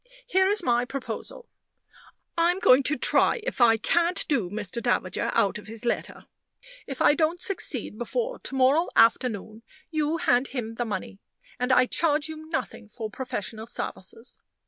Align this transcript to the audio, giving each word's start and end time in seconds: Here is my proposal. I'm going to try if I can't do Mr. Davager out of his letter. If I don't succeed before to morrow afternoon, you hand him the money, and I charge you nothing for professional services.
Here 0.25 0.47
is 0.49 0.63
my 0.63 0.83
proposal. 0.83 1.47
I'm 2.35 2.57
going 2.57 2.81
to 2.85 2.97
try 2.97 3.39
if 3.43 3.61
I 3.61 3.77
can't 3.77 4.27
do 4.27 4.49
Mr. 4.49 4.81
Davager 4.81 5.29
out 5.35 5.59
of 5.59 5.67
his 5.67 5.85
letter. 5.85 6.25
If 6.87 7.03
I 7.03 7.13
don't 7.13 7.39
succeed 7.39 7.99
before 7.99 8.39
to 8.39 8.55
morrow 8.55 8.89
afternoon, 8.95 9.61
you 9.91 10.17
hand 10.17 10.47
him 10.47 10.73
the 10.73 10.85
money, 10.85 11.19
and 11.59 11.71
I 11.71 11.85
charge 11.85 12.27
you 12.29 12.49
nothing 12.49 12.89
for 12.89 13.11
professional 13.11 13.67
services. 13.67 14.39